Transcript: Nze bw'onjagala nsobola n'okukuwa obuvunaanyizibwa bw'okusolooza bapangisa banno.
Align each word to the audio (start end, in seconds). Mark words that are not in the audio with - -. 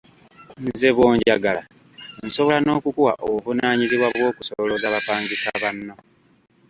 Nze 0.65 0.89
bw'onjagala 0.95 1.61
nsobola 2.25 2.57
n'okukuwa 2.61 3.13
obuvunaanyizibwa 3.25 4.07
bw'okusolooza 4.13 4.93
bapangisa 4.95 5.49
banno. 5.61 5.95